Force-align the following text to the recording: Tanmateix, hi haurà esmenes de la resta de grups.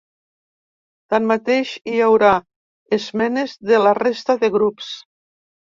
Tanmateix, 1.15 1.73
hi 1.93 2.01
haurà 2.07 2.33
esmenes 2.99 3.57
de 3.73 3.85
la 3.87 3.95
resta 4.03 4.41
de 4.45 4.53
grups. 4.59 4.95